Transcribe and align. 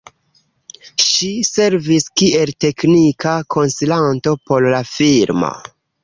Ŝi 1.07 1.27
servis 1.49 2.07
kiel 2.21 2.51
teknika 2.65 3.33
konsilanto 3.55 4.33
por 4.49 4.67
la 4.75 4.81
filmo. 4.93 5.51